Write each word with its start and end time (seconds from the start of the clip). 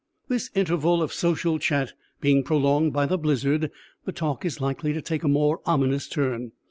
This 0.29 0.49
interval 0.55 1.03
of 1.03 1.13
social 1.13 1.59
chat 1.59 1.93
being 2.21 2.43
prolonged 2.43 2.91
by 2.91 3.05
the 3.05 3.19
blizzard, 3.19 3.69
the 4.03 4.11
talk 4.11 4.43
is 4.43 4.59
likely 4.59 4.93
to 4.93 5.01
take 5.03 5.21
a 5.23 5.27
more 5.27 5.59
ominous 5.67 6.07
turn. 6.09 6.53